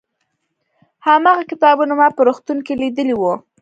[1.05, 3.33] هماغه کتابونه ما په روغتون کې لیدلي وو.